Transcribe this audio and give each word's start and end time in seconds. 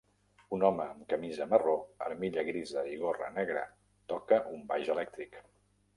Un 0.55 0.63
home 0.69 0.87
amb 0.93 1.03
camisa 1.13 1.47
marró, 1.51 1.75
armilla 2.07 2.45
grisa 2.49 2.85
i 2.95 2.97
gorra 3.03 3.31
negra 3.37 3.67
toca 4.15 4.41
un 4.57 4.69
baix 4.73 4.95
elèctric. 4.99 5.43